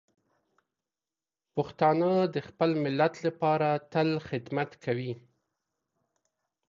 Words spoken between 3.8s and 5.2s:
تل خدمت کوي.